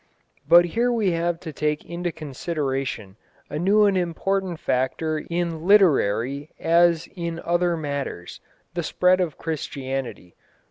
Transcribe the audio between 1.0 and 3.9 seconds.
have to take into consideration a new